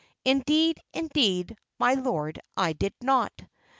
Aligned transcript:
Indeed, 0.25 0.79
indeed, 0.95 1.55
my 1.77 1.93
lord, 1.93 2.41
I 2.57 2.73
did 2.73 2.95
not. 3.01 3.43